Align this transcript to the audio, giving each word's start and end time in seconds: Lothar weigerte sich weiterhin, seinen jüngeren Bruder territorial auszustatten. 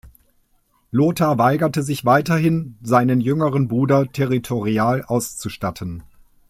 Lothar 0.89 1.37
weigerte 1.37 1.83
sich 1.83 2.05
weiterhin, 2.05 2.75
seinen 2.81 3.21
jüngeren 3.21 3.67
Bruder 3.67 4.11
territorial 4.11 5.03
auszustatten. 5.05 6.01